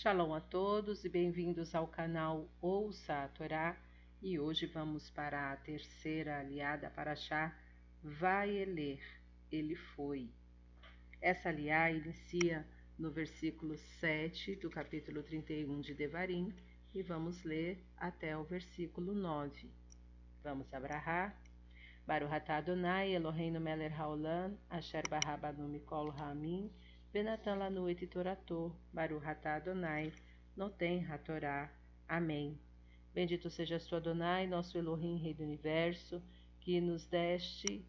Shalom 0.00 0.32
a 0.32 0.40
todos 0.40 1.04
e 1.04 1.08
bem-vindos 1.08 1.74
ao 1.74 1.88
canal 1.88 2.48
Ouça 2.60 3.24
a 3.24 3.26
Torá. 3.26 3.76
E 4.22 4.38
hoje 4.38 4.64
vamos 4.64 5.10
para 5.10 5.50
a 5.50 5.56
terceira 5.56 6.38
aliada 6.38 6.88
para 6.88 7.16
Chá, 7.16 7.52
Vai 8.00 8.48
Eler, 8.48 9.02
ele 9.50 9.74
foi. 9.74 10.30
Essa 11.20 11.48
aliá 11.48 11.90
inicia 11.90 12.64
no 12.96 13.10
versículo 13.10 13.76
7 13.98 14.54
do 14.54 14.70
capítulo 14.70 15.20
31 15.20 15.80
de 15.80 15.94
Devarim 15.94 16.54
e 16.94 17.02
vamos 17.02 17.42
ler 17.42 17.84
até 17.96 18.38
o 18.38 18.44
versículo 18.44 19.12
9. 19.12 19.68
Vamos 20.44 20.72
abrahar. 20.72 21.36
Baruch 22.06 22.32
atah 22.32 22.58
Adonai 22.58 23.16
Eloheinu 23.16 23.58
melech 23.58 23.96
haolam 23.96 24.56
asher 24.70 25.02
barabanu 25.10 25.66
mikol 25.66 26.10
ha'amim 26.10 26.70
Benatan 27.10 27.58
lanu 27.58 27.88
et 27.88 28.06
torator, 28.06 28.70
Baruch 28.92 29.24
atah 29.24 29.56
Adonai, 29.56 30.12
noten 30.54 31.00
hatorá. 31.10 31.70
Amém. 32.06 32.58
Bendito 33.14 33.48
sejas 33.48 33.86
tu, 33.86 33.96
Adonai, 33.96 34.46
nosso 34.46 34.76
Elohim, 34.76 35.16
Rei 35.16 35.32
do 35.32 35.42
Universo, 35.42 36.22
que 36.60 36.78
nos 36.82 37.06
deste, 37.06 37.82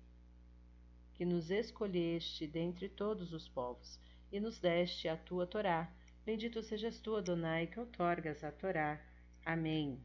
que 1.16 1.26
nos 1.26 1.52
escolheste 1.52 2.48
dentre 2.48 2.88
todos 2.88 3.34
os 3.34 3.46
povos, 3.50 4.00
e 4.32 4.40
nos 4.40 4.58
deste 4.58 5.10
a 5.10 5.18
tua 5.18 5.46
Torá. 5.46 5.94
Bendito 6.26 6.64
sejas 6.64 6.98
tu, 7.02 7.18
Adonai, 7.18 7.68
que 7.68 7.78
outorgas 7.78 8.42
a 8.42 8.54
Torá. 8.54 9.06
Amém. 9.46 10.00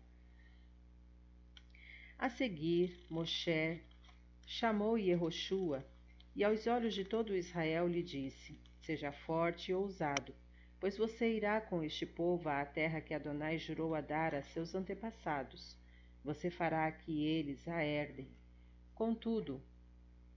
A 2.18 2.28
seguir, 2.28 3.06
Moshe 3.08 3.80
chamou 4.44 4.98
Yehoshua, 4.98 5.84
e 6.34 6.42
aos 6.42 6.66
olhos 6.66 6.94
de 6.94 7.04
todo 7.04 7.36
Israel 7.36 7.86
lhe 7.86 8.02
disse: 8.02 8.60
Seja 8.84 9.10
forte 9.10 9.70
e 9.70 9.74
ousado, 9.74 10.34
pois 10.78 10.98
você 10.98 11.34
irá 11.34 11.58
com 11.58 11.82
este 11.82 12.04
povo 12.04 12.50
à 12.50 12.62
terra 12.66 13.00
que 13.00 13.14
Adonai 13.14 13.56
jurou 13.56 13.94
a 13.94 14.02
dar 14.02 14.34
a 14.34 14.42
seus 14.42 14.74
antepassados. 14.74 15.74
Você 16.22 16.50
fará 16.50 16.92
que 16.92 17.26
eles 17.26 17.66
a 17.66 17.82
herdem. 17.82 18.28
Contudo, 18.94 19.62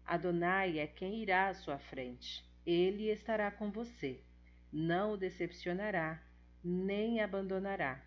Adonai 0.05 0.79
é 0.79 0.87
quem 0.87 1.21
irá 1.21 1.49
à 1.49 1.53
sua 1.53 1.77
frente. 1.77 2.41
Ele 2.65 3.09
estará 3.09 3.51
com 3.51 3.69
você. 3.69 4.23
Não 4.71 5.11
o 5.11 5.17
decepcionará, 5.17 6.23
nem 6.63 7.19
abandonará. 7.19 8.01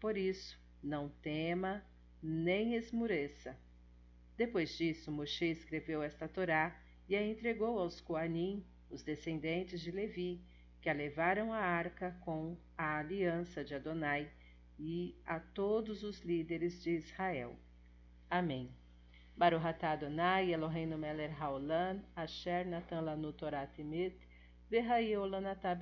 Por 0.00 0.16
isso, 0.16 0.58
não 0.82 1.10
tema, 1.20 1.84
nem 2.22 2.76
esmureça. 2.76 3.54
Depois 4.38 4.74
disso, 4.78 5.12
Moshe 5.12 5.50
escreveu 5.50 6.02
esta 6.02 6.26
Torá 6.26 6.80
e 7.06 7.14
a 7.14 7.22
entregou 7.22 7.78
aos 7.78 8.00
Coanim, 8.00 8.64
os 8.92 9.02
descendentes 9.02 9.80
de 9.80 9.90
Levi, 9.90 10.40
que 10.80 10.88
a 10.88 10.92
levaram 10.92 11.52
à 11.52 11.58
arca 11.58 12.16
com 12.20 12.56
a 12.76 12.98
aliança 12.98 13.64
de 13.64 13.74
Adonai 13.74 14.30
e 14.78 15.16
a 15.26 15.40
todos 15.40 16.02
os 16.02 16.20
líderes 16.20 16.82
de 16.82 16.90
Israel. 16.90 17.56
Amém. 18.30 18.70
Baruch 19.36 19.66
atah 19.66 19.92
Adonai 19.92 20.52
Eloheinu 20.52 20.98
melech 20.98 21.34
haolam 21.40 22.02
asher 22.14 22.66
natan 22.66 23.00
lanu 23.00 23.32
Torah 23.32 23.66
temet 23.66 24.16
v'hai 24.70 25.16
olam 25.16 25.46
atah. 25.46 25.78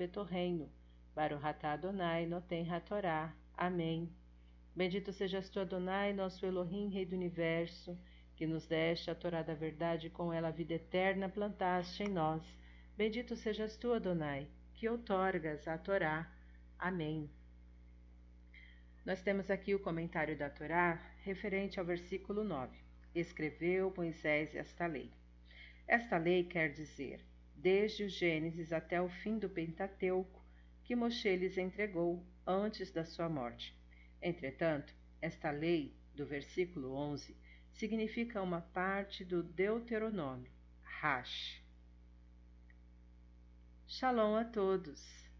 Baruch 1.15 1.45
atah 1.45 1.73
Adonai 1.73 2.25
noten 2.25 2.65
hatorá. 2.69 3.33
Amém. 3.57 4.09
Bendito 4.73 5.11
sejas 5.11 5.49
tu, 5.49 5.59
Adonai, 5.59 6.13
nosso 6.13 6.45
Elohim, 6.45 6.87
Rei 6.89 7.05
do 7.05 7.15
Universo, 7.15 7.97
que 8.35 8.47
nos 8.47 8.65
deste 8.65 9.11
a 9.11 9.15
Torá 9.15 9.43
da 9.43 9.53
verdade 9.53 10.07
e 10.07 10.09
com 10.09 10.31
ela 10.31 10.47
a 10.47 10.51
vida 10.51 10.75
eterna 10.75 11.27
plantaste 11.27 12.03
em 12.03 12.07
nós. 12.07 12.41
Bendito 13.01 13.35
sejas 13.35 13.75
tu, 13.77 13.93
Adonai, 13.93 14.47
que 14.75 14.87
outorgas 14.87 15.67
a 15.67 15.75
Torá. 15.75 16.31
Amém. 16.77 17.27
Nós 19.03 19.23
temos 19.23 19.49
aqui 19.49 19.73
o 19.73 19.79
comentário 19.79 20.37
da 20.37 20.51
Torá 20.51 21.01
referente 21.23 21.79
ao 21.79 21.85
versículo 21.85 22.43
9. 22.43 22.77
Escreveu 23.15 23.91
Moisés 23.97 24.53
esta 24.53 24.85
lei. 24.85 25.11
Esta 25.87 26.19
lei 26.19 26.43
quer 26.43 26.73
dizer, 26.73 27.25
desde 27.55 28.03
o 28.03 28.07
Gênesis 28.07 28.71
até 28.71 29.01
o 29.01 29.09
fim 29.09 29.39
do 29.39 29.49
Pentateuco, 29.49 30.45
que 30.83 30.95
Moshe 30.95 31.35
lhes 31.35 31.57
entregou 31.57 32.23
antes 32.45 32.91
da 32.91 33.03
sua 33.03 33.27
morte. 33.27 33.75
Entretanto, 34.21 34.93
esta 35.19 35.49
lei, 35.49 35.97
do 36.13 36.23
versículo 36.23 36.93
11, 36.93 37.35
significa 37.71 38.43
uma 38.43 38.61
parte 38.61 39.25
do 39.25 39.41
Deuteronômio, 39.41 40.51
Rash. 40.83 41.60
Shalom 44.01 44.35
a 44.35 44.45
todos! 44.45 45.30